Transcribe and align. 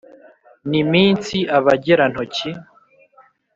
ni 0.69 0.81
minsi 0.91 1.37
abagera 1.57 2.03
ntoki 2.11 2.49